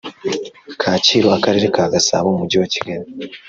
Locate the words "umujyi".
2.29-2.57